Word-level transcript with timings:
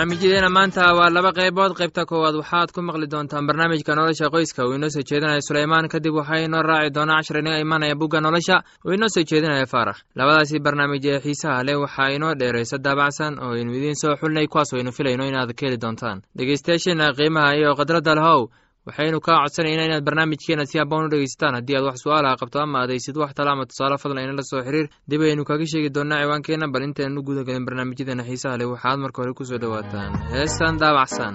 barnaamijyadeena 0.00 0.48
maanta 0.48 0.94
waa 0.96 1.10
laba 1.12 1.32
qaybood. 1.32 1.74
Qaybta 1.76 2.06
koowaad 2.08 2.34
waxaad 2.40 2.72
ku 2.72 2.80
maqli 2.80 3.06
doontaan 3.06 3.46
barnaamijka 3.46 3.92
nolosha 3.94 4.30
qoyska. 4.32 4.64
Uu 4.64 4.72
inoo 4.74 4.88
soo 4.88 5.02
jeedinaya 5.04 5.40
suleymaan 5.44 5.88
kadib 5.92 6.14
waxaa 6.16 6.40
inoo 6.46 6.62
raaci 6.62 6.90
doona 6.94 7.16
cashar 7.20 7.38
inaga 7.38 7.58
imanaya 7.60 7.94
bugga 7.94 8.20
nolosha. 8.20 8.62
Uu 8.86 8.92
inoo 8.96 9.08
soo 9.12 9.22
jeedinaya 9.28 9.66
faarax. 9.66 10.00
Labadaasi 10.16 10.58
barnaamij 10.64 11.04
ee 11.06 11.20
xiisaha 11.20 11.64
leh 11.64 11.76
waxaa 11.76 12.08
inoo 12.16 12.32
dheeraysa 12.34 12.78
daabacsan 12.78 13.36
oo 13.44 13.52
aynu 13.52 13.72
idiin 13.76 13.96
soo 13.96 14.16
xulnay 14.16 14.46
kuwaas 14.48 14.72
aynu 14.72 14.92
filayno 14.92 15.24
inaad 15.28 15.52
ka 15.52 15.66
heli 15.66 15.76
doontaan. 15.76 16.22
Dhegeystayaasheena 16.36 17.12
qiimaha 17.12 17.54
iyo 17.60 17.74
khadradda 17.76 18.14
lahow 18.14 18.48
waxaynu 18.86 19.18
kaa 19.26 19.38
codsanayna 19.44 19.84
inaad 19.88 20.04
barnaamijkeena 20.08 20.64
si 20.70 20.78
haboon 20.78 21.04
u 21.06 21.10
dhegeysataan 21.12 21.54
haddii 21.58 21.76
aad 21.76 21.86
wax 21.88 21.98
su'aalaha 22.04 22.36
qabto 22.40 22.58
ama 22.64 22.78
adaysid 22.84 23.16
wax 23.22 23.32
tala 23.36 23.50
ama 23.52 23.64
tusaale 23.70 23.96
fadlan 24.02 24.24
inala 24.24 24.42
soo 24.50 24.62
xiriir 24.66 24.86
dib 25.10 25.20
aynu 25.22 25.44
kaga 25.50 25.66
sheegi 25.72 25.90
doonaa 25.96 26.20
ciwaankeenna 26.22 26.66
bal 26.74 26.82
intaynu 26.88 27.22
guda 27.28 27.42
gelin 27.48 27.64
barnaamijyadeena 27.68 28.24
xiisaha 28.28 28.56
leh. 28.60 28.68
Waxaad 28.72 28.98
marka 29.04 29.18
hore 29.22 29.32
ku 29.38 29.44
soo 29.44 29.58
dhowaataan. 29.62 30.10
Heestan 30.32 30.74
daabacsan 30.82 31.34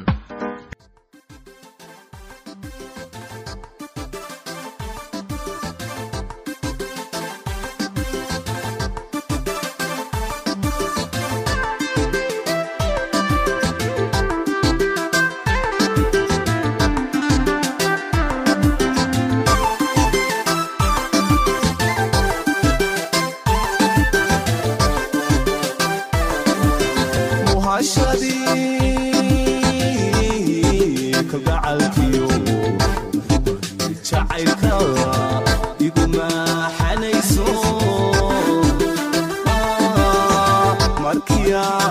vida. 41.56 41.85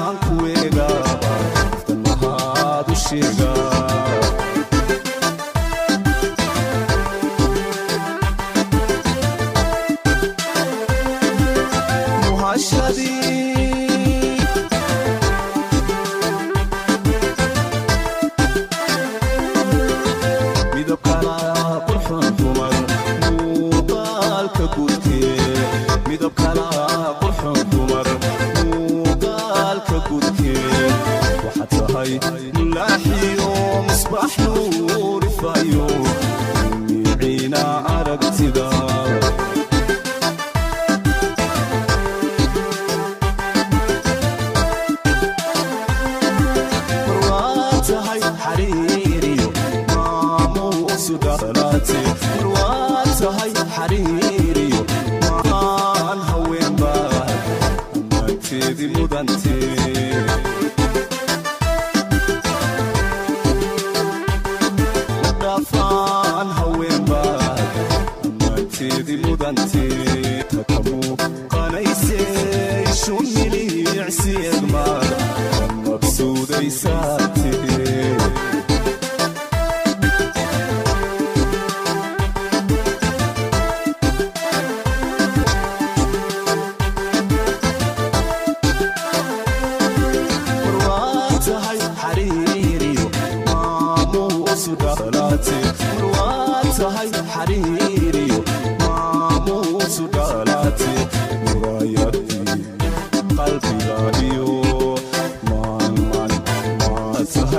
tahay 51.38 51.74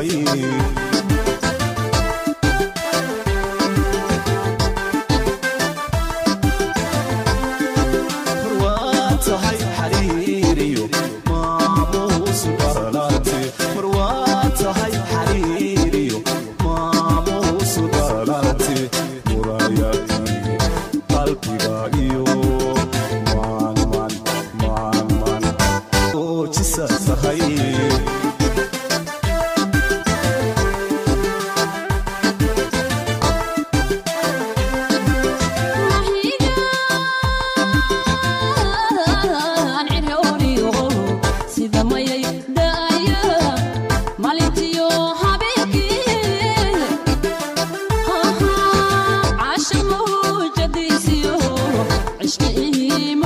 العيب 0.06 0.85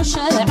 شرع 0.09 0.48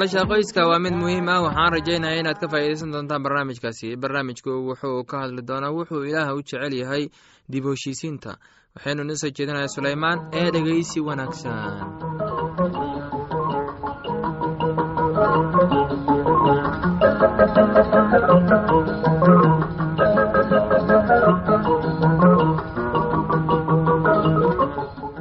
nolosha 0.00 0.24
qoyska 0.24 0.62
waa 0.68 0.78
mid 0.80 0.94
muhiim 0.96 1.28
ah. 1.28 1.42
Waxaan 1.44 1.72
rajaynaya 1.76 2.20
inaad 2.20 2.38
ka 2.40 2.48
faa'iidaysan 2.52 2.92
doontaan 2.92 3.22
barnaamijkaasi. 3.24 3.96
Barnaamijku 4.02 4.50
wuxuu 4.68 5.04
ka 5.10 5.16
hadli 5.22 5.42
doonaa 5.50 5.74
wuxuu 5.76 6.02
ilaah 6.08 6.32
u 6.36 6.40
jecel 6.42 6.72
yahay 6.82 7.04
dib 7.52 7.64
heshiisiinta 7.68 8.30
waxaynu 8.76 9.02
noo 9.04 9.20
soo 9.22 9.30
jeedinayaa 9.36 9.74
sulaymaan 9.76 10.18
ee 10.40 10.48
dhegeysi 10.54 11.00
wanaagsan. 11.08 12.80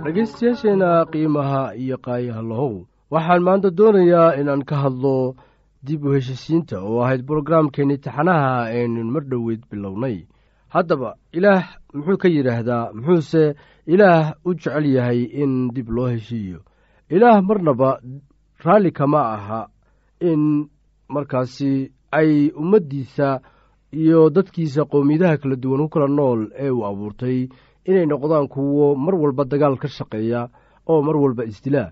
Dhegaystayaasheenna 0.04 0.90
qiimaha 1.12 1.62
iyo 1.76 1.98
qaayaha 2.06 2.42
lahow 2.42 2.74
waxaan 3.14 3.42
maanta 3.48 3.70
doonayaa 3.78 4.36
inaan 4.40 4.64
ka 4.70 4.76
hadlo 4.84 5.36
dib 5.86 6.04
u 6.06 6.14
heshisiinta 6.16 6.78
oo 6.88 7.02
ahayd 7.04 7.22
brograamkeenni 7.28 7.98
taxanaha 8.06 8.52
aynu 8.78 9.04
mar 9.14 9.24
dhoweyd 9.32 9.62
bilownay. 9.72 10.18
Haddaba 10.74 11.10
ilaah 11.38 11.64
muxuu 11.94 12.18
ka 12.22 12.28
yidhaahdaa 12.36 12.92
muxuuse 12.94 13.44
ilaah 13.94 14.34
u 14.48 14.54
jecel 14.54 14.86
yahay 14.96 15.20
in 15.42 15.54
dib 15.76 15.88
loo 15.96 16.08
heshiiyo. 16.14 16.60
Ilaah 17.16 17.42
marnaba 17.42 17.90
raalli 18.66 18.92
kama 18.92 19.22
aha 19.36 19.62
in 20.30 20.70
markaasi 21.10 21.92
ay 22.12 22.52
ummaddiisa 22.62 23.42
iyo 24.02 24.30
dadkiisa 24.30 24.86
qowmiyadaha 24.92 25.38
kala 25.42 25.56
duwan 25.56 25.82
ku 25.84 25.90
kala 25.90 26.08
nool 26.08 26.42
ee 26.64 26.70
uu 26.70 26.86
abuurtay 26.86 27.50
inay 27.90 28.06
noqdaan 28.06 28.48
kuwo 28.54 28.96
mar 28.96 29.16
walba 29.16 29.44
dagaal 29.52 29.78
ka 29.82 29.88
shaqeeya 29.88 30.42
oo 30.92 31.02
mar 31.02 31.18
walba 31.18 31.44
isdilaa 31.50 31.90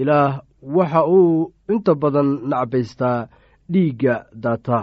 ilaah 0.00 0.32
waxa 0.76 1.00
uu 1.06 1.52
inta 1.72 1.92
badan 2.02 2.28
nacbaystaa 2.50 3.28
dhiigga 3.72 4.14
daata 4.42 4.78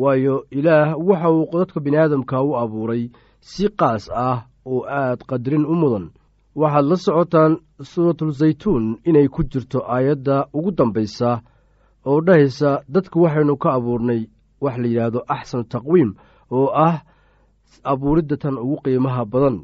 waayo 0.00 0.34
ilaah 0.58 0.88
waxa 1.08 1.28
uu 1.36 1.46
dadka 1.60 1.78
biniaadamka 1.84 2.36
u 2.48 2.50
abuuray 2.62 3.02
si 3.48 3.64
qaas 3.80 4.04
ah 4.26 4.38
oo 4.70 4.80
aad 5.00 5.20
qadarin 5.28 5.64
u 5.72 5.74
mudan. 5.82 6.06
Waxaad 6.60 6.84
la 6.90 6.96
socotaan 7.04 7.52
suuratulzaytuun 7.90 8.84
inay 9.08 9.28
ku 9.34 9.40
jirto 9.50 9.78
aayadda 9.94 10.36
ugu 10.56 10.70
dambaysa 10.78 11.30
oo 12.08 12.20
dhahaysa 12.26 12.70
dadku 12.92 13.16
waxaynu 13.24 13.54
ka 13.62 13.68
abuurnay 13.78 14.22
wax 14.62 14.74
la 14.82 14.86
yidhaahdo 14.88 15.20
axsanu 15.34 15.64
taqwiim 15.72 16.10
oo 16.56 16.66
ah 16.86 16.96
abuuridda 17.90 18.36
tan 18.42 18.56
ugu 18.64 18.76
qiimaha 18.84 19.22
badan. 19.32 19.56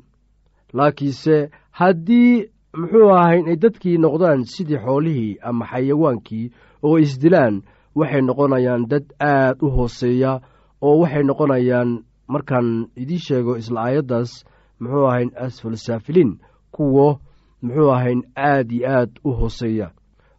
Laakiinse 0.76 1.36
haddii 1.78 2.32
muxuu 2.76 3.10
ahay 3.16 3.40
inay 3.40 3.56
dadkii 3.56 3.96
noqdaan 3.98 4.44
sidii 4.44 4.78
xoolihii 4.84 5.38
ama 5.48 5.64
xayawaankii 5.70 6.50
oo 6.86 6.98
isdilaan 6.98 7.62
waxay 7.98 8.22
noqonayaan 8.22 8.82
dad 8.90 9.06
aad 9.20 9.56
u 9.66 9.68
hooseeya 9.76 10.32
oo 10.86 10.94
waxay 11.02 11.24
noqonayaan 11.24 11.90
markaan 12.28 12.68
idiin 13.02 13.24
sheego 13.26 13.56
isla 13.56 13.80
aayaddaas 13.86 14.44
muxuu 14.80 15.06
ahayn 15.10 15.30
asfal 15.46 15.76
saafiliin 15.76 16.32
kuwo 16.74 17.20
muxuu 17.62 17.90
ahayn 17.96 18.20
aad 18.36 18.70
iyo 18.72 18.86
aad 18.96 19.10
u 19.24 19.30
hooseeya. 19.32 19.88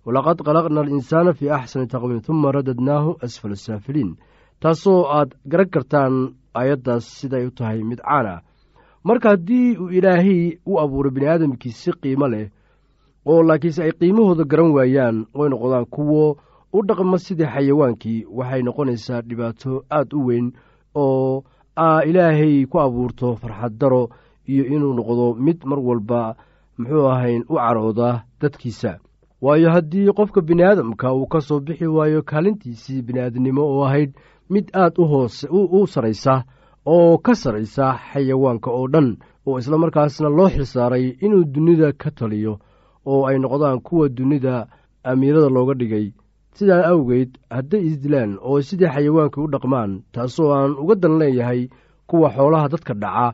Walaqad 0.06 0.38
khalaqna 0.46 0.82
alinsaana 0.82 1.34
fii 1.34 1.50
axsani 1.50 1.88
taqwiim 1.88 2.22
tuma 2.22 2.52
radadnaahu 2.52 3.18
asfal 3.26 3.56
saafiliin 3.56 4.16
taasoo 4.62 5.02
aad 5.18 5.30
garan 5.52 5.70
kartaan 5.74 6.14
aayaddaas 6.60 7.06
siday 7.20 7.46
u 7.50 7.52
tahay 7.52 7.84
mid 7.84 8.00
caan 8.06 8.26
ah 8.34 8.40
marka 9.04 9.30
haddii 9.30 9.78
uu 9.78 9.90
ilaahay 9.90 10.58
u 10.66 10.80
abuuray 10.80 11.12
bini 11.12 11.28
aadamkii 11.28 11.72
si 11.72 11.92
qiimo 12.02 12.28
leh 12.28 12.50
oo 13.26 13.44
laakiinse 13.44 13.84
ay 13.84 13.92
qiimahooda 13.92 14.44
garan 14.44 14.72
waayaan 14.72 15.26
oy 15.34 15.50
noqdaan 15.50 15.86
kuwo 15.86 16.38
u 16.74 16.80
dhaqma 16.88 17.18
sidii 17.18 17.46
xayawaankii 17.54 18.26
waxay 18.38 18.62
noqonaysaa 18.64 19.22
dhibaato 19.22 19.84
aad 19.92 20.14
u 20.14 20.26
weyn 20.28 20.52
oo 20.96 21.44
aa 21.78 22.02
ilaahay 22.04 22.66
ku 22.66 22.80
abuurto 22.80 23.36
farxad 23.36 23.74
daro 23.80 24.10
iyo 24.48 24.64
inuu 24.66 24.94
noqdo 24.94 25.34
mid 25.46 25.60
mar 25.66 25.80
walba 25.80 26.36
muxuu 26.78 27.08
ahayn 27.08 27.44
u 27.50 27.56
carooda 27.56 28.24
dadkiisa. 28.42 28.98
Waayo 29.42 29.70
haddii 29.72 30.12
qofka 30.18 30.42
biniaadamka 30.42 31.14
uu 31.14 31.28
ka 31.28 31.42
soo 31.42 31.60
bixi 31.60 31.88
waayo 31.88 32.22
kaalintiisii 32.24 33.02
bini'aadnimo 33.02 33.62
oo 33.64 33.84
ahayd 33.86 34.12
mid 34.50 34.66
aad 34.74 34.94
u 35.02 35.06
hoose 35.06 35.48
u 35.52 35.88
saraysa 35.88 36.44
oo 36.86 37.18
ka 37.18 37.36
saraysa 37.36 38.00
xayawaanka 38.14 38.70
oo 38.72 38.88
dhan 38.88 39.18
oo 39.48 39.60
isla 39.60 39.78
markaasna 39.78 40.30
loo 40.30 40.50
xilsaaray 40.50 41.06
inuu 41.26 41.44
dunida 41.54 41.92
ka 42.02 42.12
taliyo 42.12 42.60
oo 43.06 43.26
ay 43.28 43.38
noqdaan 43.40 43.80
kuwa 43.82 44.10
dunida 44.10 44.68
amiirada 45.04 45.50
looga 45.50 45.74
dhigay. 45.74 46.12
Sidaa 46.54 46.88
awgeed 46.92 47.38
hadday 47.50 47.82
isdilaan 47.88 48.38
oo 48.42 48.62
sidii 48.62 48.88
xayawaanka 48.96 49.42
u 49.42 49.48
dhaqmaan 49.48 49.92
taasoo 50.12 50.52
aan 50.54 50.72
uga 50.82 50.96
dan 50.96 51.18
leeyahay 51.20 51.70
kuwa 52.08 52.30
xoolaha 52.36 52.68
dadka 52.70 52.94
dhaca 52.94 53.34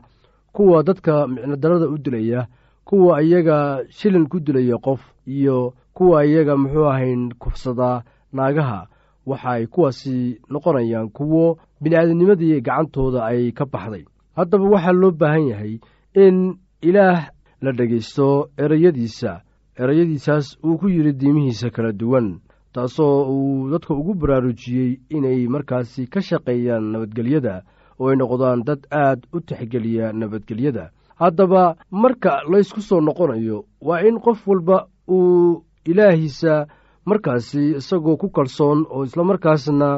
kuwa 0.52 0.82
dadka 0.82 1.26
micnodarada 1.26 1.86
u 1.88 1.98
dilaya 1.98 2.46
kuwa 2.84 3.22
iyaga 3.22 3.82
shilin 3.88 4.26
ku 4.28 4.40
dilaya 4.40 4.78
qof 4.78 5.00
iyo 5.26 5.74
kuwa 5.94 6.24
iyaga 6.26 6.56
muxuu 6.56 6.86
ahayn 6.88 7.32
kufsadaa 7.40 8.02
naagaha 8.32 8.86
waxa 9.26 9.48
ay 9.50 9.66
kuwaasi 9.66 10.40
noqonayaan 10.50 11.08
kuwo 11.10 11.58
bini'aadamnimadii 11.82 12.60
gacantooda 12.60 13.24
ay 13.26 13.52
ka 13.52 13.64
baxday. 13.66 14.04
Haddaba 14.36 14.64
waxaa 14.74 14.92
loo 14.92 15.10
baahan 15.10 15.48
yahay 15.48 15.80
in 16.14 16.56
ilaah 16.82 17.28
la 17.62 17.72
dhegaysto 17.72 18.50
ereyadiisa 18.58 19.40
ereyadiisaas 19.78 20.56
uu 20.64 20.78
ku 20.78 20.88
yidhi 20.88 21.12
diimihiisa 21.12 21.70
kala 21.70 21.92
duwan 21.92 22.40
taasoo 22.72 23.28
uu 23.32 23.70
dadka 23.70 23.94
ugu 23.94 24.14
baraarujiyey 24.14 25.00
inay 25.10 25.46
markaasi 25.48 26.06
ka 26.06 26.20
shaqeeyaan 26.20 26.84
nabadgelyada 26.92 27.62
oo 28.00 28.08
ay 28.10 28.16
noqdaan 28.16 28.62
dad 28.64 28.86
aad 28.90 29.26
u 29.32 29.40
tixgeliya 29.40 30.12
nabadgelyada. 30.12 30.90
Haddaba 31.16 31.76
marka 31.90 32.42
laysku 32.50 32.80
soo 32.80 33.00
noqonayo 33.00 33.64
waa 33.80 34.00
in 34.04 34.20
qof 34.20 34.46
walba 34.48 34.86
uu 35.08 35.64
ilaahiisa 35.84 36.66
markaasi 37.06 37.78
isagoo 37.78 38.16
ku 38.20 38.28
kalsoon 38.36 38.78
oo 38.90 39.04
islamarkaasna 39.06 39.88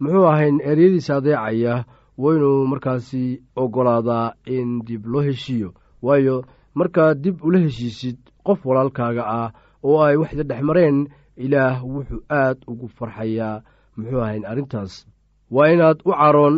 muxuu 0.00 0.26
ahayn 0.32 0.56
eryadiisa 0.70 1.16
adeecaya 1.16 1.74
waa 2.22 2.64
markaasi 2.72 3.42
oggolaadaa 3.56 4.32
in 4.46 4.68
dib 4.86 5.06
loo 5.06 5.22
heshiiyo. 5.22 5.70
Waayo 6.02 6.36
markaad 6.74 7.16
dib 7.24 7.36
ula 7.46 7.58
heshiisid 7.64 8.18
qof 8.46 8.60
walaalkaaga 8.68 9.22
ah 9.26 9.48
oo 9.82 10.02
ay 10.06 10.16
waxda 10.20 10.42
dhex 10.50 10.62
mareen 10.68 11.08
ilaah 11.36 11.80
wuxuu 11.84 12.20
aad 12.30 12.58
ugu 12.70 12.86
farxayaa 12.88 13.62
muxuu 13.96 14.20
ahayn 14.20 14.44
arrintaas. 14.50 15.06
Waa 15.50 15.68
inaad 15.72 15.98
u 16.04 16.10
caroon 16.12 16.56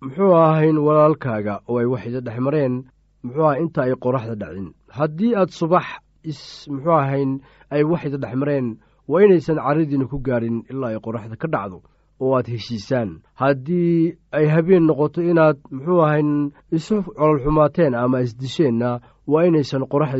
muxuu 0.00 0.32
ahayn 0.34 0.78
walaalkaaga 0.86 1.54
oo 1.68 1.78
ay 1.78 1.86
waxda 1.92 2.20
dhex 2.26 2.38
mareen 2.46 2.74
muxuu 3.22 3.44
aha 3.44 3.58
inta 3.62 3.80
ay 3.82 3.92
qoraxda 4.02 4.34
dhacin. 4.40 4.68
Haddii 4.88 5.34
aad 5.36 5.50
subax 5.58 5.86
is 6.30 6.40
muxuu 6.72 6.96
ahayn 7.02 7.30
ay 7.70 7.82
waxda 7.84 8.16
dhex 8.22 8.34
mareen 8.40 8.66
waa 9.10 9.22
inaysan 9.24 9.56
caradiina 9.66 10.06
ku 10.10 10.18
gaadhin 10.26 10.56
ilaa 10.70 10.90
ay 10.94 10.98
qoraxda 11.04 11.36
ka 11.42 11.48
dhacdo 11.54 11.78
oo 12.20 12.32
aad 12.36 12.46
heshiisaan. 12.52 13.10
Haddii 13.40 14.14
ay 14.36 14.46
habeen 14.54 14.84
noqoto 14.86 15.20
inaad 15.30 15.56
muxuu 15.74 16.00
ahayn 16.04 16.30
isu 16.76 16.96
cololxumaateen 17.18 17.94
ama 17.94 18.20
isdisheenna 18.26 19.00
waa 19.26 19.44
inaysan 19.48 19.84
qoraxda 19.92 20.18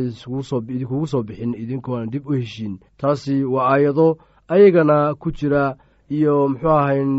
idinkugu 0.73 1.07
soo 1.11 1.23
bixin 1.27 1.53
idinkoona 1.63 2.05
dib 2.11 2.25
u 2.27 2.33
heshiin. 2.33 2.79
Taasi 2.97 3.43
waa 3.53 3.67
aayado 3.73 4.17
ayagana 4.53 5.13
ku 5.21 5.31
jira 5.31 5.77
iyo 6.09 6.47
muxuu 6.51 6.69
ahayn 6.81 7.11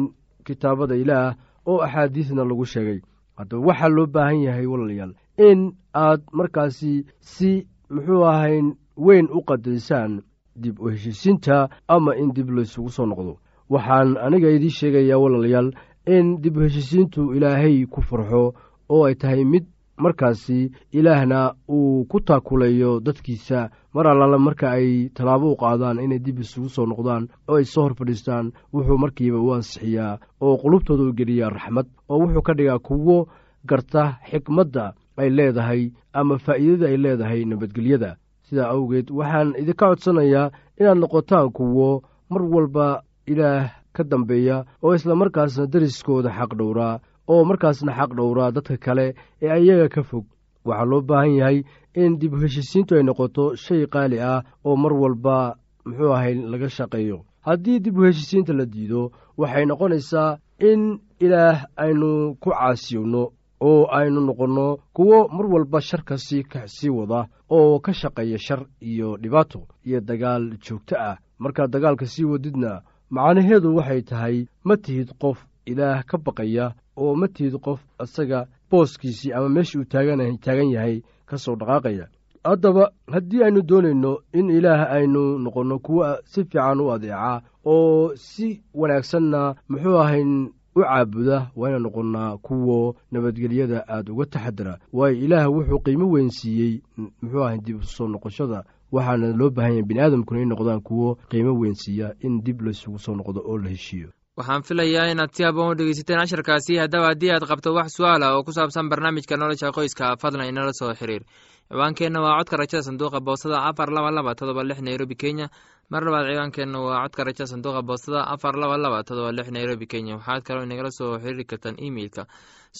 kitaabada 0.45 0.97
ilaah 1.03 1.35
oo 1.67 1.79
axaadiisna 1.87 2.45
lagu 2.45 2.65
sheegay. 2.67 3.01
Haddaba 3.39 3.67
waxaa 3.67 3.89
loo 3.97 4.07
baahan 4.07 4.43
yahay 4.43 4.67
walaalayaal 4.67 5.15
in 5.39 5.73
aad 5.95 6.21
markaasi 6.33 7.07
si 7.21 7.67
muxuu 7.91 8.25
ahayn 8.27 8.75
weyn 8.97 9.27
u 9.31 9.41
qadaysaan 9.49 10.13
dib 10.57 10.81
u 10.81 10.89
heshiisiinta 10.91 11.69
ama 11.89 12.17
in 12.17 12.33
dib 12.33 12.51
laysugu 12.51 12.91
soo 12.91 13.07
noqdo. 13.07 13.37
Waxaan 13.71 14.17
aniga 14.17 14.51
idiin 14.51 14.71
sheegayaa 14.71 15.19
walaalayaal 15.19 15.73
in 16.07 16.41
dib 16.43 16.57
u 16.57 16.61
heshiisiintu 16.61 17.33
ilaahay 17.35 17.87
ku 17.87 18.01
farxo 18.03 18.55
oo 18.89 19.05
ay 19.07 19.15
tahay 19.15 19.45
mid 19.45 19.65
markaasi 19.97 20.71
ilaahna 20.93 21.55
uu 21.69 22.05
ku 22.05 22.21
taakulayo 22.21 23.01
dadkiisa. 23.01 23.71
Mar 23.95 24.07
allaala 24.09 24.39
marka 24.39 24.71
ay 24.71 25.09
tallaabo 25.15 25.53
u 25.53 25.57
qaadaan 25.57 26.01
inay 26.01 26.19
dib 26.19 26.39
isugu 26.41 26.69
soo 26.69 26.87
noqdaan 26.87 27.29
oo 27.49 27.57
ay 27.57 27.65
soo 27.65 27.83
hor 27.83 27.95
fadhiistaan 27.95 28.53
wuxuu 28.73 28.99
markiiba 28.99 29.39
u 29.39 29.53
ansixiyaa 29.55 30.19
oo 30.41 30.57
qulubtooda 30.57 31.03
u 31.03 31.13
geliyaa 31.13 31.51
raxmad 31.51 31.87
oo 32.09 32.19
wuxuu 32.19 32.43
ka 32.43 32.53
dhigaa 32.55 32.79
kuwo 32.79 33.29
garta 33.65 34.17
xikmadda 34.31 34.95
ay 35.17 35.31
leedahay 35.31 35.93
ama 36.13 36.39
faa'iidada 36.39 36.87
ay 36.89 36.97
leedahay 36.97 37.45
nabadgelyada 37.45 38.17
sidaa 38.53 38.69
awgeed 38.77 39.09
waxaan 39.19 39.49
idinka 39.61 39.87
codsanayaa 39.89 40.53
inaad 40.81 40.99
noqotaan 41.03 41.49
kuwo 41.57 42.03
mar 42.31 42.43
walba 42.55 42.87
ilaah 43.27 43.65
ka 43.97 44.03
dambeeya 44.05 44.57
oo 44.85 44.93
isla 44.95 45.15
markaasna 45.17 45.65
deriskooda 45.73 46.29
xaq 46.39 46.53
dhowraa 46.59 47.01
oo 47.33 47.45
markaasna 47.49 47.93
xaq 47.99 48.11
dhowraa 48.17 48.51
dadka 48.57 48.77
kale 48.77 49.07
ee 49.43 49.49
ayaga 49.57 49.89
ka 49.89 50.03
fog. 50.03 50.25
Waxaa 50.65 50.85
loo 50.91 51.01
baahan 51.01 51.33
yahay 51.41 51.59
in 51.95 52.19
dib 52.21 52.33
u 52.35 52.41
heshiisiintu 52.45 52.95
ay 52.97 53.03
noqoto 53.03 53.57
shay 53.57 53.87
qaali 53.93 54.21
ah 54.21 54.45
oo 54.65 54.77
mar 54.77 54.93
walba 54.93 55.57
muxuu 55.87 56.13
ahay 56.13 56.35
laga 56.53 56.69
shaqeeyo. 56.69 57.25
Haddii 57.47 57.81
dib 57.81 57.97
u 57.99 58.03
heshisiinta 58.05 58.53
la 58.53 58.65
diido 58.73 59.11
waxay 59.41 59.65
noqonaysaa 59.67 60.37
in 60.61 61.01
ilaah 61.25 61.57
aynu 61.77 62.37
ku 62.43 62.51
caasiyowno 62.51 63.23
oo 63.69 63.87
aynu 63.99 64.21
noqonno 64.29 64.67
kuwo 64.97 65.19
mar 65.35 65.47
walba 65.53 65.81
sharka 65.81 66.15
sii 66.27 66.43
ka 66.53 66.61
sii 66.75 66.91
wada 66.99 67.21
oo 67.51 67.79
ka 67.85 67.93
shaqeeya 67.93 68.39
shar 68.39 68.61
iyo 68.81 69.17
dhibaato 69.23 69.61
iyo 69.87 70.01
dagaal 70.01 70.45
joogto 70.65 70.97
ah. 70.99 71.17
Markaad 71.39 71.71
dagaalka 71.71 72.07
sii 72.07 72.25
wadidna 72.25 72.83
macnaheedu 73.11 73.77
waxay 73.77 74.03
tahay 74.03 74.37
ma 74.65 74.77
tihid 74.77 75.11
qof 75.23 75.39
ilaah 75.67 76.03
ka 76.05 76.19
baqaya 76.19 76.75
oo 76.97 77.15
ma 77.15 77.27
tihid 77.29 77.55
qof 77.65 77.81
isaga 78.05 78.47
booskiisii 78.71 79.33
ama 79.33 79.49
meeshii 79.49 79.79
uu 79.81 79.85
taagan 79.85 80.71
yahay 80.75 81.03
ka 81.29 81.37
soo 81.39 81.57
dhaqaaqaya. 81.57 82.07
Haddaba 82.45 82.91
haddii 83.13 83.43
aynu 83.45 83.63
doonayno 83.63 84.13
in 84.33 84.51
ilaah 84.51 84.91
aynu 84.97 85.39
noqonno 85.39 85.79
kuwo 85.79 86.07
si 86.25 86.41
fiican 86.45 86.81
u 86.81 86.91
adeeca 86.95 87.43
oo 87.65 88.13
si 88.17 88.63
wanaagsanna 88.75 89.55
muxuu 89.69 89.99
ahayn 90.03 90.33
u 90.77 90.81
caabuda 90.83 91.51
waa 91.57 91.69
inaan 91.69 91.83
noqonnaa 91.83 92.37
kuwo 92.39 92.97
nabadgelyada 93.13 93.85
aada 93.89 94.13
uga 94.13 94.27
taxadara 94.27 94.79
waayo 94.93 95.17
ilaah 95.25 95.47
wuxuu 95.53 95.81
qiimo 95.85 96.07
weyn 96.11 96.31
siiyey 96.31 96.81
muxuu 97.23 97.45
ahay 97.45 97.59
dib 97.59 97.77
u 97.81 97.83
soo 97.85 98.09
noqoshada 98.09 98.65
waxaana 98.93 99.37
loo 99.37 99.51
baahan 99.51 99.73
yahay 99.73 99.83
bini 99.89 100.01
aadamkuna 100.01 100.41
in 100.43 100.49
noqdaan 100.49 100.81
kuwo 100.81 101.15
qiimo 101.31 101.53
weyn 101.61 101.75
siiya 101.75 102.15
in 102.21 102.41
dib 102.45 102.61
laysugu 102.63 102.99
soo 102.99 103.15
noqdo 103.15 103.41
oo 103.45 103.59
la 103.59 103.69
heshiiyo. 103.69 104.09
Waxaan 104.37 104.63
filayaa 104.63 105.11
inaad 105.13 105.31
si 105.37 105.43
haboon 105.45 105.71
u 105.73 105.75
dhegeysateen 105.75 106.19
casharkaasi. 106.21 106.77
Haddaba 106.81 107.07
haddii 107.13 107.31
aad 107.31 107.45
qabto 107.45 107.75
wax 107.75 107.93
su'aal 107.97 108.23
ah 108.25 108.37
oo 108.37 108.43
ku 108.45 108.53
saabsan 108.53 108.89
barnaamijka 108.89 109.37
nolosha 109.37 109.73
qoyska 109.77 110.17
fadlan 110.17 110.49
inala 110.49 110.73
soo 110.73 110.95
xiriir. 110.95 111.23
Ciwaankeenna 111.69 112.21
waa 112.21 112.39
codka 112.41 112.57
rajada 112.57 112.83
sanduuqa 112.83 113.21
boostada 113.21 113.61
afar 113.69 113.89
laba 113.93 114.11
laba 114.11 114.35
todoba 114.35 114.65
lix 114.65 114.81
nairobi 114.81 115.15
kenya 115.15 115.49
mar 115.93 116.03
labaad 116.07 116.27
ciwaankeenna 116.33 116.79
waa 116.87 117.03
codka 117.05 117.25
rajada 117.29 117.47
sanduuqa 117.53 117.83
boostada 117.89 118.21
afar 118.35 118.55
laba 118.63 118.77
laba 118.85 118.99
todoba 119.09 119.31
lix 119.37 119.49
nairobi 119.57 119.87
kenya. 119.93 120.15
Waxaad 120.19 120.43
kaloo 120.47 120.65
inagala 120.67 120.91
soo 120.99 121.19
xiriiri 121.23 121.45
kartaan 121.51 121.77
emeilka 121.87 122.23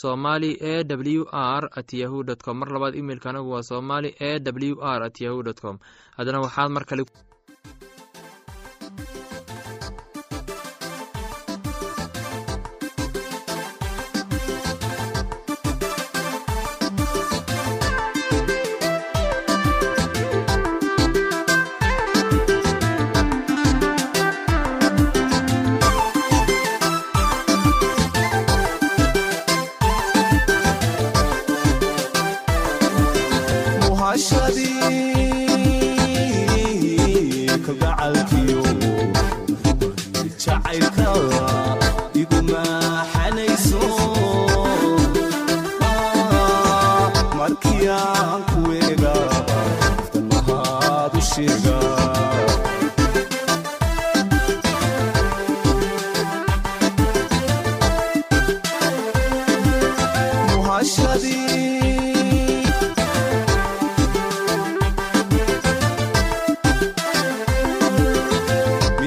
somali 0.03 0.51
e 0.73 0.75
w 1.19 1.25
r 1.33 1.65
at 1.81 1.91
yahu 1.93 2.19
dt 2.29 2.41
com. 2.45 2.57
Mar 2.61 2.69
labaad 2.75 2.95
imeilka 3.01 3.31
anagu 3.31 3.51
waa 3.55 3.63
somali 3.63 4.09
e 4.19 4.33
w 4.41 4.77
r 4.81 5.01
at 5.09 5.17
yahu 5.25 5.43
dt 5.43 5.61
com. 5.61 5.77
Haddana 6.17 6.41
waxaad 6.45 6.71
mar 6.77 6.85
kale 6.89 7.05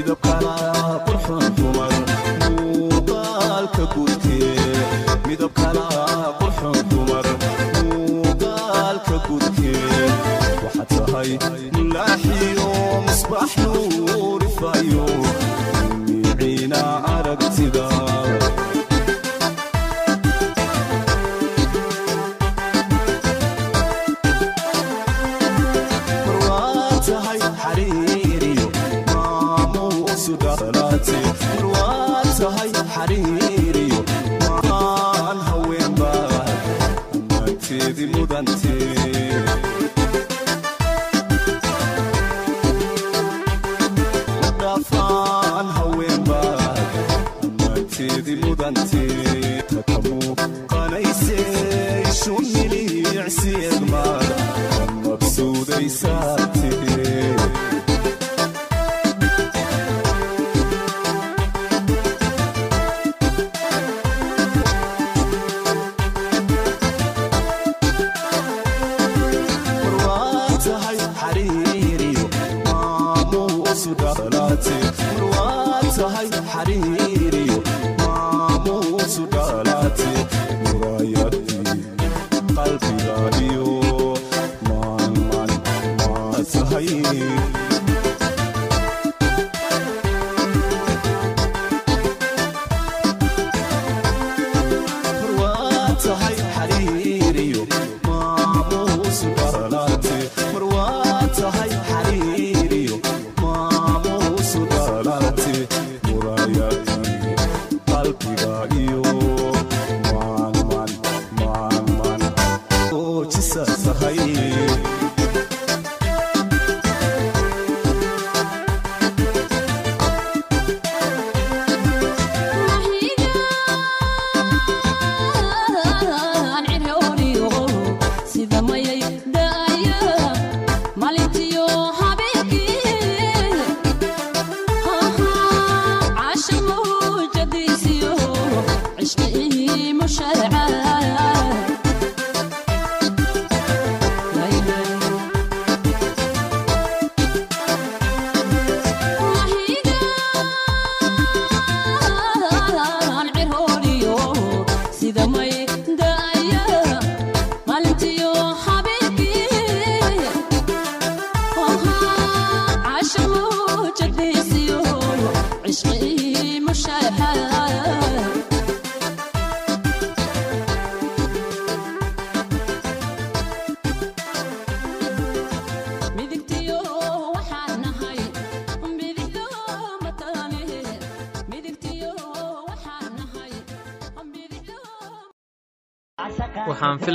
do 0.05 0.15
canal. 0.17 0.64
Qalbiga 53.45 53.59
iyo 53.61 53.71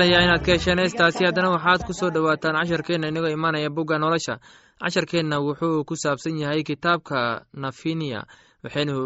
filayaa 0.01 0.23
inaad 0.25 0.45
ka 0.47 0.53
hesheen 0.57 0.81
heestaasi 0.83 1.25
haddana 1.29 1.51
waxaad 1.55 1.81
ku 1.87 1.93
soo 1.99 2.11
dhowaataan 2.15 2.57
casharkeenna 2.61 3.11
inagoo 3.13 3.33
imaanaya 3.37 3.71
bugga 3.77 3.97
nolosha. 3.99 4.35
Casharkeenna 4.83 5.37
wuxuu 5.47 5.85
ku 5.89 5.95
saabsan 6.03 6.41
yahay 6.43 6.63
kitaabka 6.71 7.19
nafinia 7.63 8.21
waxaynu 8.65 8.97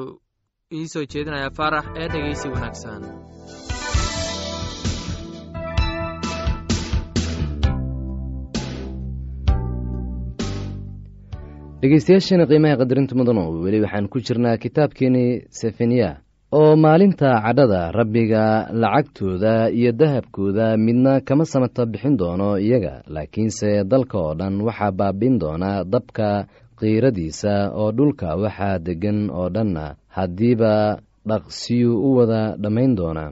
ii 0.78 0.86
soo 0.92 1.04
jeedinayaa 1.12 1.56
faarax 1.58 1.84
ee 2.00 2.08
dhegeysi 2.12 2.46
wanaagsan. 2.54 3.02
Dhegeystayaasheena 11.82 12.46
qiimaha 12.50 12.76
qadarinta 12.80 13.14
mudano 13.18 13.42
weli 13.64 13.80
waxaan 13.84 14.08
ku 14.12 14.18
jirnaa 14.26 14.56
kitaabkeenii 14.64 15.30
sefaniya 15.60 16.10
oo 16.58 16.76
maalinta 16.84 17.30
cadhada 17.44 17.82
rabbiga 17.98 18.44
lacagtooda 18.82 19.54
iyo 19.78 19.92
dahabkooda 20.00 20.66
midna 20.76 21.20
kama 21.26 21.44
samata 21.44 21.82
bixin 21.86 22.16
doono 22.20 22.58
iyaga. 22.66 22.94
Laakiinse 23.14 23.70
dalka 23.90 24.18
oo 24.18 24.34
dhan 24.38 24.54
waxaa 24.66 24.92
baabiin 24.98 25.36
doona 25.42 25.70
dabka 25.92 26.28
qiiradiisa 26.78 27.54
oo 27.80 27.90
dhulka 27.96 28.28
waxaa 28.42 28.78
deggan 28.86 29.20
oo 29.38 29.48
dhanna 29.54 29.84
haddiiba 30.16 30.74
dhaqsiyuu 31.28 31.96
u 32.06 32.08
wada 32.18 32.42
dhammayn 32.62 32.94
doona. 32.98 33.24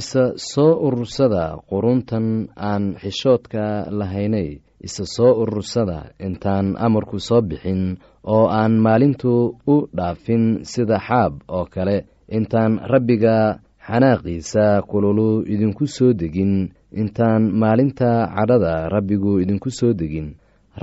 Isa 0.00 0.24
soo 0.52 0.72
urursada 0.86 1.44
quruntan 1.70 2.26
aan 2.56 2.84
xishoodka 3.02 3.64
lahaynay 3.98 4.48
isa 4.86 5.04
soo 5.16 5.32
urursada 5.42 5.98
intaan 6.26 6.66
amarku 6.86 7.18
soo 7.28 7.42
bixin 7.48 7.82
oo 8.34 8.46
aan 8.58 8.72
maalintu 8.84 9.32
u 9.66 9.76
dhaafin 9.96 10.44
sida 10.70 10.98
xaab 11.06 11.32
oo 11.56 11.64
kale 11.74 11.96
intaan 12.36 12.72
rabbiga 12.92 13.36
xanaaqiisa 13.86 14.82
kululu 14.90 15.42
idinku 15.52 15.84
soo 15.96 16.12
degin 16.20 16.52
intaan 17.00 17.42
maalinta 17.60 18.10
cadhada 18.36 18.88
rabbigu 18.94 19.32
idinku 19.42 19.70
soo 19.78 19.92
degin. 20.00 20.28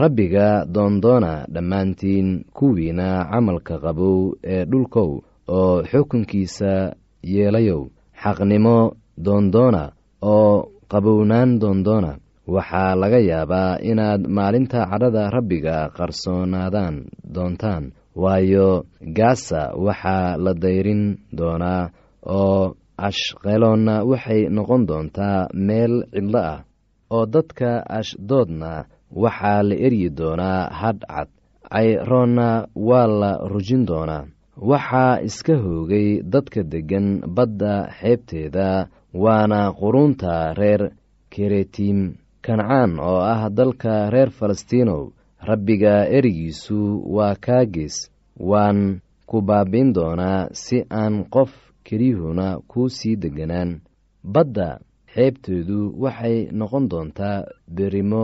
Rabbiga 0.01 0.65
doondoona 0.75 1.33
dhammaantiin 1.53 2.27
kuwiina 2.57 3.07
camalka 3.31 3.75
qabow 3.83 4.35
ee 4.43 4.65
dhulkow 4.71 5.09
oo 5.57 5.75
xukunkiisa 5.89 6.73
yeelayow. 7.33 7.81
Xaqnimo 8.21 8.77
doondoona 9.25 9.83
oo 10.21 10.53
qabownaan 10.91 11.59
doondoona. 11.61 12.11
Waxaa 12.47 12.95
laga 13.01 13.19
yaabaa 13.29 13.79
inaad 13.89 14.21
maalinta 14.27 14.79
cadhada 14.91 15.23
rabbiga 15.35 15.89
qarsoonaadaan 15.97 16.95
doontaan 17.35 17.83
waayo 18.24 18.67
gaasa 19.17 19.62
waxaa 19.86 20.38
la 20.43 20.51
dayrin 20.63 21.03
doonaa 21.38 21.84
oo 22.39 22.63
ashqeloonna 23.08 23.95
waxay 24.10 24.41
noqon 24.56 24.82
doontaa 24.89 25.39
meel 25.67 25.93
cidlo 26.13 26.39
ah 26.53 26.60
oo 27.15 27.25
dadka 27.36 27.69
ashdoodna 27.99 28.71
waxaa 29.23 29.60
la 29.69 29.75
eryi 29.86 30.10
doonaa 30.19 30.62
hadh 30.80 31.03
cad. 31.12 31.30
Cayroonna 31.73 32.49
waa 32.89 33.08
la 33.21 33.32
rujin 33.51 33.84
doonaa 33.89 34.23
waxaa 34.69 35.13
iska 35.27 35.53
hoogay 35.63 36.08
dadka 36.34 36.62
deggan 36.71 37.08
badda 37.36 37.73
xeebteeda 37.99 38.67
waana 39.23 39.60
quruunta 39.80 40.53
reer 40.60 40.82
keretiim 41.34 41.99
kancaan 42.45 42.91
oo 43.10 43.19
ah 43.34 43.41
dalka 43.58 43.93
reer 44.13 44.30
falastiinow 44.38 45.01
rabbiga 45.39 46.08
erigiisu 46.10 47.04
waa 47.15 47.36
kaagees 47.36 48.12
waan 48.39 49.00
ku 49.26 49.41
baabiin 49.41 49.93
doonaa 49.93 50.47
si 50.52 50.78
aan 50.91 51.26
qof 51.30 51.52
keliyuhuna 51.84 52.60
kuu 52.67 52.89
sii 52.89 53.15
deganaan 53.15 53.71
badda 54.23 54.80
xeebteedu 55.13 55.80
waxay 56.04 56.38
noqon 56.60 56.86
doontaa 56.91 57.45
berimo 57.76 58.23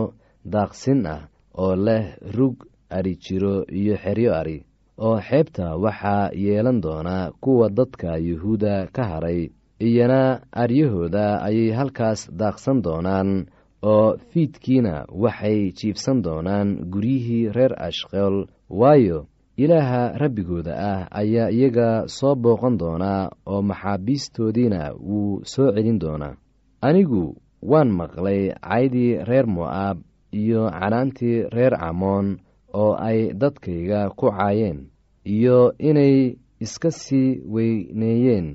daaqsin 0.52 1.06
ah 1.06 1.22
oo 1.62 1.74
leh 1.86 2.04
rug 2.36 2.56
ari 2.96 3.14
jiro 3.24 3.64
iyo 3.80 3.94
xeryo 4.02 4.30
ari 4.40 4.58
oo 4.98 5.16
xeebta 5.28 5.76
waxaa 5.76 6.30
yeelan 6.44 6.80
doonaa 6.84 7.30
kuwa 7.40 7.68
dadka 7.70 8.16
yuhuudda 8.28 8.86
ka 8.94 9.02
haray 9.10 9.40
iyana 9.80 10.40
aryahooda 10.52 11.42
ayay 11.46 11.70
halkaas 11.78 12.20
daaqsan 12.40 12.82
doonaan 12.84 13.46
oo 13.92 14.16
fiidkiina 14.30 14.94
waxay 15.22 15.60
jiibsan 15.78 16.22
doonaan 16.24 16.68
guryihii 16.92 17.48
reer 17.56 17.72
ashqeel 17.88 18.36
waayo 18.80 19.18
ilaaha 19.62 20.02
rabbigooda 20.22 20.72
ah 20.92 21.00
ayaa 21.20 21.50
iyaga 21.56 21.88
soo 22.16 22.34
booqan 22.42 22.78
doonaa 22.82 23.22
oo 23.52 23.62
maxaabiistoodiina 23.70 24.80
wuu 25.08 25.40
soo 25.52 25.68
celin 25.74 25.98
doonaa. 26.02 26.34
Anigu 26.86 27.22
waan 27.70 27.90
maqlay 28.00 28.42
caydii 28.68 29.12
reer 29.28 29.46
mo'aab 29.56 29.98
iyo 30.40 30.62
canaantii 30.78 31.36
reer 31.54 31.74
camoon 31.82 32.26
oo 32.82 32.92
ay 33.08 33.20
dadkayga 33.40 34.00
ku 34.18 34.26
caayeen 34.30 34.78
iyo 35.34 35.58
inay 35.88 36.16
iska 36.64 36.90
sii 36.90 37.40
weyneeyeen 37.54 38.46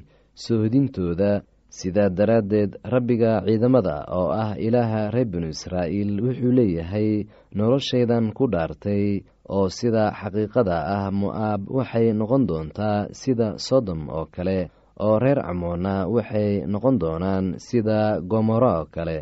soohdintooda 0.44 1.32
sidaa 1.70 2.10
daraaddeed 2.10 2.72
rabbiga 2.94 3.32
ciidamada 3.46 3.96
oo 4.20 4.30
ah 4.44 4.52
ilaaha 4.58 5.02
reer 5.14 5.28
binu 5.32 5.48
israa'iil 5.56 6.12
wuxuu 6.26 6.52
leeyahay 6.58 7.10
noloshaydan 7.58 8.34
ku 8.38 8.44
dhaartay 8.54 9.22
oo 9.56 9.68
sida 9.78 10.04
xaqiiqada 10.20 10.78
ah 10.98 11.06
mo'aab 11.22 11.62
waxay 11.78 12.08
noqon 12.20 12.44
doontaa 12.50 13.00
sida 13.22 13.48
sodom 13.68 14.02
oo 14.10 14.26
kale 14.36 14.60
oo 15.06 15.16
reer 15.24 15.40
camoonna 15.48 15.96
waxay 16.16 16.66
noqon 16.72 16.96
doonaan 17.02 17.46
sida 17.68 18.00
gomoro 18.32 18.72
oo 18.82 18.86
kale 18.96 19.18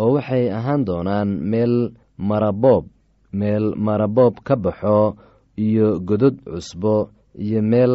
oo 0.00 0.08
waxay 0.16 0.44
ahaan 0.58 0.82
doonaan 0.88 1.28
meel 1.50 1.74
maraboob 2.28 2.84
meel 3.40 3.64
maraboob 3.86 4.34
ka 4.46 4.54
baxo 4.64 4.98
iyo 5.66 5.88
godod 6.08 6.36
cusbo 6.50 6.96
iyo 7.44 7.60
meel 7.72 7.94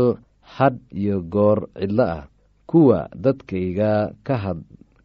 hadh 0.55 0.79
iyo 1.01 1.15
goor 1.33 1.59
cidlo 1.79 2.03
ah 2.17 2.23
kuwa 2.69 2.99
dadkayga 3.23 3.91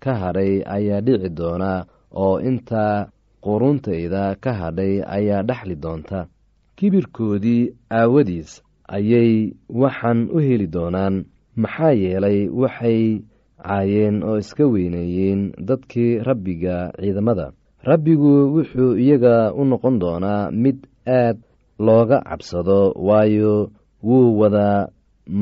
ka 0.03 0.12
hadhay 0.22 0.62
ayaa 0.77 1.01
dhici 1.07 1.29
doona 1.38 1.85
oo 2.22 2.40
intaa 2.40 3.07
quruntayda 3.44 4.35
ka 4.42 4.53
hadhay 4.61 4.94
ayaa 5.16 5.42
dhexli 5.48 5.77
doonta. 5.85 6.27
Kibirkoodii 6.77 7.72
aawadiis 7.98 8.62
ayay 8.96 9.53
waxaan 9.81 10.29
u 10.35 10.38
heli 10.46 10.66
doonaan 10.66 11.25
maxaa 11.62 11.92
yeelay 12.03 12.38
waxay 12.61 13.03
caayeen 13.62 14.16
oo 14.29 14.37
iska 14.42 14.64
weyneeyeen 14.66 15.53
dadkii 15.68 16.18
rabbiga 16.29 16.77
ciidamada. 17.01 17.46
Rabbigu 17.90 18.33
wuxuu 18.55 18.96
iyaga 19.05 19.55
u 19.55 19.64
noqon 19.64 19.98
doonaa 20.03 20.51
mid 20.51 20.79
aad 21.07 21.38
looga 21.79 22.18
cabsado 22.29 22.81
waayo 23.07 23.70
wuu 24.07 24.38
wada 24.40 24.88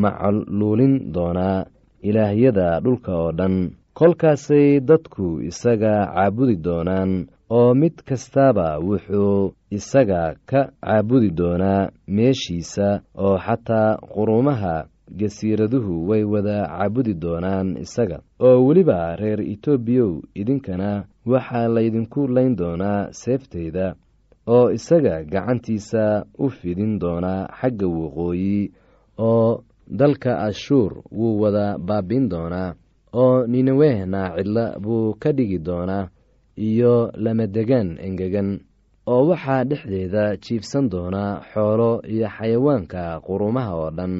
macluulin 0.03 1.13
doonaa 1.15 1.65
ilaahyada 2.03 2.81
dhulka 2.81 3.13
oo 3.23 3.33
dhan. 3.33 3.71
Kolkaasay 3.95 4.81
dadku 4.81 5.41
isaga 5.51 5.95
caabudi 6.15 6.57
doonaan 6.57 7.27
oo 7.51 7.75
mid 7.75 7.95
kastaaba 8.09 8.79
wuxuu 8.79 9.53
isaga 9.71 10.23
ka 10.51 10.61
caabudi 10.85 11.31
doonaa 11.31 11.91
meeshiisa 12.17 12.89
oo 13.25 13.37
xataa 13.47 13.97
quruumaha 14.15 14.87
gasiiraduhu 15.21 16.09
way 16.09 16.25
wada 16.25 16.59
caabudi 16.69 17.15
doonaan 17.15 17.77
isaga. 17.85 18.19
Oo 18.41 18.59
weliba 18.67 19.17
reer 19.21 19.41
etoobiyow 19.53 20.13
idinkana 20.41 20.91
waxaa 21.27 21.69
laydinku 21.77 22.21
layn 22.37 22.57
doonaa 22.61 23.09
seeftayda 23.21 23.87
oo 24.47 24.71
isaga 24.79 25.15
gacantiisa 25.33 26.25
u 26.39 26.49
fidin 26.49 26.99
doonaa 27.03 27.49
xagga 27.61 27.87
waqooyi 27.89 28.73
oo 29.19 29.63
dalka 29.99 30.33
ashuur 30.49 30.93
wuu 31.19 31.41
wada 31.43 31.67
baabiin 31.79 32.29
doonaa 32.33 32.75
oo 33.23 33.47
ninawehna 33.47 34.21
cidlo 34.37 34.65
buu 34.83 35.15
ka 35.23 35.33
dhigi 35.37 35.59
doonaa 35.59 36.09
iyo 36.69 36.95
lamadegaan 37.25 37.89
engegan 38.07 38.51
oo 39.13 39.23
waxaa 39.31 39.65
dhexdeeda 39.71 40.25
jiibsan 40.45 40.87
doonaa 40.93 41.33
xoolo 41.53 41.91
iyo 42.13 42.29
xayawaanka 42.37 43.03
qurumaha 43.27 43.73
oo 43.83 43.91
dhan 43.99 44.15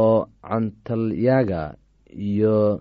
oo 0.00 0.16
cantalyaaga 0.48 1.62
iyo 2.28 2.80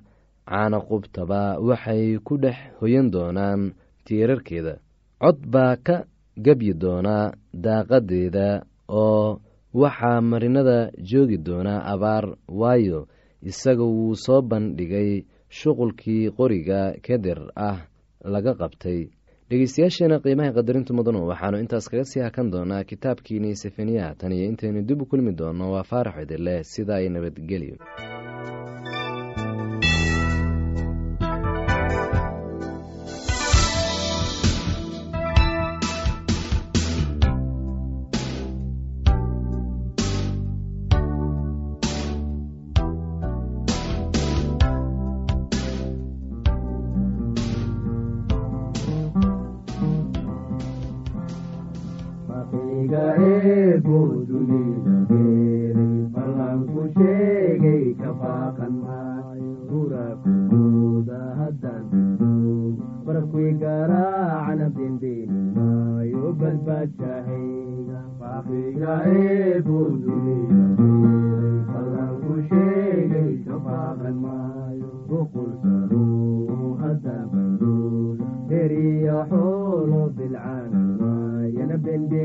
caanaqubtaba 0.50 1.42
waxay 1.68 2.18
ku 2.26 2.34
dhex 2.44 2.58
hoyan 2.80 3.08
doonaan 3.14 3.62
tiirarkeeda. 4.06 4.74
Cod 5.22 5.38
baa 5.54 5.76
ka 5.86 5.96
gebyi 6.46 6.74
doonaa 6.84 7.32
daaqadeeda 7.64 8.48
oo 8.90 9.40
waxaa 9.74 10.22
marinada 10.22 10.92
joogi 11.12 11.38
doonaa 11.38 11.84
abaar 11.94 12.26
waayo 12.48 13.08
isaga 13.42 13.84
wuu 13.84 14.16
soo 14.16 14.42
bandhigay 14.42 15.24
shuqulkii 15.50 16.30
qoriga 16.38 16.80
keder 17.02 17.40
ah 17.56 17.78
laga 18.24 18.54
qabtay. 18.62 19.10
Dhegeystayaasheena 19.50 20.20
qiimaha 20.24 20.52
qadarinta 20.58 20.94
mudanu 20.94 21.28
waxaanu 21.28 21.58
intaas 21.64 21.90
kaga 21.92 22.04
sii 22.12 22.24
hakan 22.24 22.52
doonaa 22.52 22.84
kitaabkiini 22.84 23.56
sefaniya 23.56 24.16
tan 24.20 24.32
iyo 24.32 24.46
intaynu 24.52 24.82
dib 24.88 25.02
u 25.02 25.06
kulmi 25.06 25.32
doonno 25.40 25.72
waa 25.74 25.84
faarax 25.84 26.24
idileh 26.24 26.64
sida 26.64 26.96
ay 27.00 27.10
nabadgelyo 27.10 27.76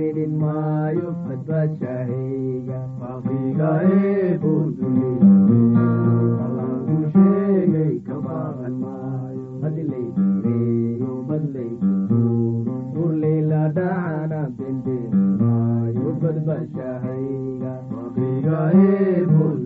bendeenin 0.07 0.35
maayo 0.41 1.09
badbaadshahayga 1.27 2.79
kaafiga 2.99 3.71
eebuu 3.95 4.63
dunida 4.79 5.31
ballanku 6.39 6.97
sheegay 7.15 7.95
ka 8.07 8.17
baaqan 8.27 8.75
maayo 8.83 9.47
hadlaydireeyo 9.63 11.11
badlaydido 11.31 12.23
urleyla 13.05 13.63
dhacana 13.79 14.41
bendeenin 14.59 15.27
maayo 15.43 16.15
badbaadshahayga 16.23 17.75
kaafiga 17.91 18.59
eebuu 18.87 19.51
dunida 19.65 19.66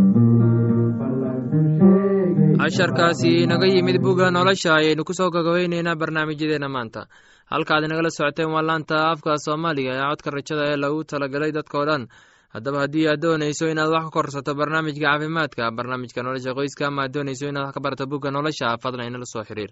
casharkaasi 2.61 3.29
inaga 3.43 3.65
yimid 3.65 3.97
bugga 4.05 4.29
nolosha 4.29 4.75
ayaynu 4.77 5.01
ku 5.03 5.13
soo 5.17 5.29
gagabeyneynaa 5.33 5.95
barnaamijyadeena 5.97 6.69
maanta. 6.69 7.07
Halkaad 7.49 7.83
inagala 7.89 8.09
socoteen 8.13 8.53
waa 8.53 8.61
laanta 8.61 9.09
afka 9.11 9.33
soomaaliga 9.45 9.91
ee 9.97 10.05
codka 10.11 10.29
rajada 10.35 10.63
ee 10.69 10.77
lagu 10.77 11.01
talagalay 11.11 11.51
dadkao 11.57 11.85
dhan. 11.89 12.03
Haddaba 12.53 12.83
haddii 12.85 13.07
aad 13.09 13.21
doonayso 13.23 13.65
inaad 13.73 13.89
wax 13.89 14.03
ka 14.05 14.11
korsato 14.17 14.53
barnaamijka 14.59 15.01
caafimaadka 15.09 15.71
barnaamijka 15.77 16.21
nolosha 16.21 16.53
qoyska 16.57 16.83
ama 16.91 17.01
aad 17.05 17.13
doonayso 17.15 17.49
inaad 17.49 17.65
wax 17.65 17.73
ka 17.73 17.81
barato 17.85 18.05
bugga 18.05 18.29
nolosha 18.31 18.77
fadlan 18.83 19.09
inala 19.09 19.25
soo 19.25 19.41
xiriir. 19.49 19.71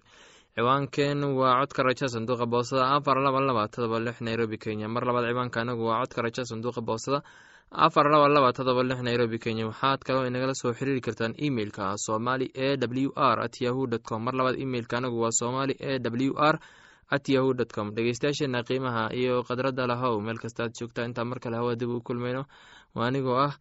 Ciwaankeen 0.58 1.22
waa 1.40 1.62
codka 1.62 1.84
raja 1.86 2.08
sanduuqa 2.10 2.46
boosada 2.50 2.90
afar 2.98 3.18
laba 3.22 3.40
laba 3.50 3.68
todoba 3.70 4.00
lix 4.02 4.18
nairobi 4.26 4.58
kenya. 4.58 4.88
Mar 4.90 5.06
labaad 5.06 5.30
ciwaanka 5.30 5.62
anagu 5.62 5.86
waa 5.86 6.02
codka 6.02 6.22
raja 6.26 6.42
sanduuqa 6.52 6.82
boosada 6.82 7.22
afar 7.72 8.06
laba 8.10 8.28
laba 8.30 8.54
todoba 8.54 8.84
lix 8.84 9.02
nairobi 9.02 9.38
kenya. 9.40 9.68
Waxaad 9.68 10.00
kaloo 10.04 10.26
inagala 10.28 10.54
soo 10.56 10.74
xiriiri 10.74 11.02
kartaan 11.02 11.34
emeilka 11.38 11.98
somali 11.98 12.50
e 12.54 12.78
w 12.78 13.12
r 13.16 13.40
at 13.46 13.62
yahu 13.62 13.88
dt 13.88 14.04
com. 14.04 14.24
Mar 14.24 14.34
labaad 14.34 14.60
emeilka 14.60 14.98
anagu 14.98 15.22
waa 15.22 15.32
somali 15.32 15.74
e 15.80 16.00
w 16.00 16.34
r 16.38 16.60
at 17.12 17.30
yahu 17.30 17.54
dt 17.54 17.72
com. 17.74 17.92
Dhegeystayaasheena 17.96 18.64
qiimaha 18.64 19.14
iyo 19.14 19.44
khadradda 19.44 19.88
lahow 19.88 20.22
meel 20.22 20.38
kasta 20.40 20.64
aad 20.64 20.74
joogtaa. 20.80 21.06
Intaa 21.06 21.26
mar 21.26 21.40
kale 21.40 21.56
hawa 21.58 21.76
dib 21.76 21.90
u 21.90 22.02
kulmayno. 22.02 22.46
Waa 22.96 23.08
anigoo 23.08 23.38
ah 23.38 23.54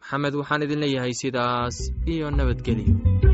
maxamed 0.00 0.34
waxaan 0.34 0.62
idin 0.62 0.80
leeyahay 0.80 1.14
sidaas 1.14 1.76
iyo 2.06 2.30
nabadgelyo 2.30 3.33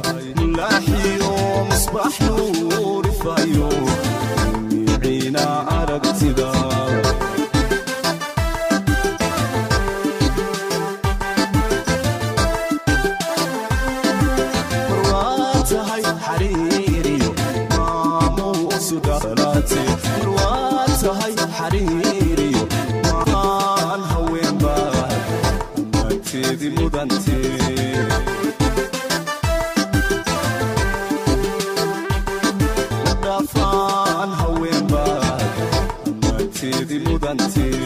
waxaad 0.00 0.27
ammaanteedii 36.98 37.06
mudantee 37.06 37.78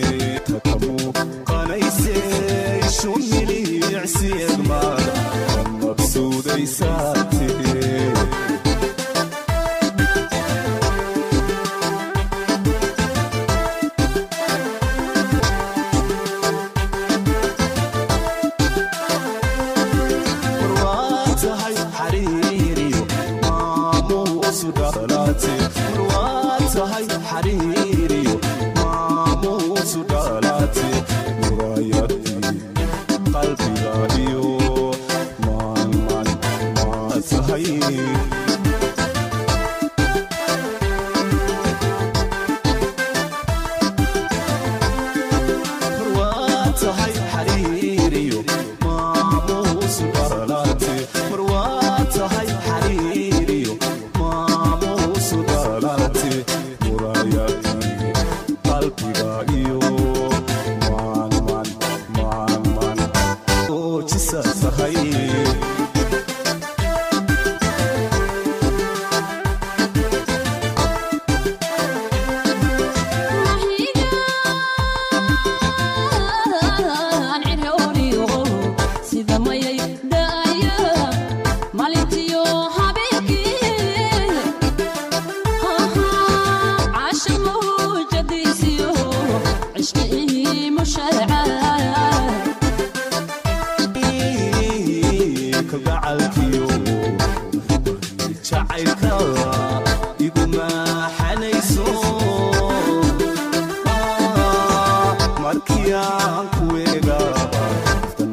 aan 106.36 106.48
kuweegaa 106.56 107.30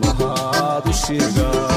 mahad 0.01 0.85
u 0.91 0.93
sheegaa 1.03 1.68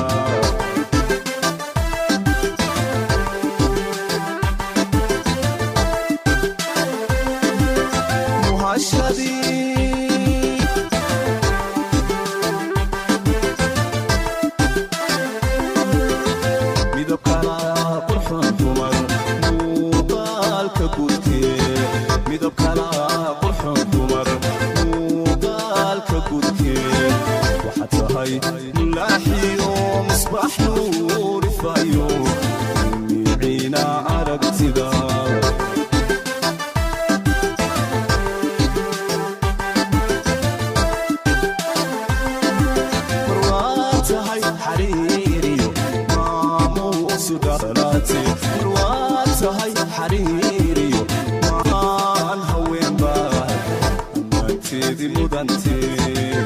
xariiriyo. 49.96 51.02
Maan 51.70 52.40
haweenbaa 52.50 53.46
amaanteedi 54.20 55.09
mudantee 55.09 56.37